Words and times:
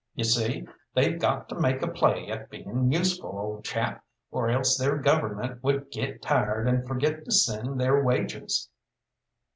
You 0.15 0.23
see, 0.23 0.67
they've 0.95 1.19
got 1.19 1.47
to 1.49 1.59
make 1.59 1.83
a 1.83 1.87
play 1.87 2.27
at 2.31 2.49
being 2.49 2.91
useful, 2.91 3.37
old 3.37 3.63
chap, 3.63 4.03
or 4.31 4.49
else 4.49 4.75
their 4.75 4.97
Government 4.97 5.63
would 5.63 5.91
get 5.91 6.23
tired 6.23 6.67
and 6.67 6.87
forget 6.87 7.23
to 7.23 7.31
send 7.31 7.79
their 7.79 8.03
wages." 8.03 8.67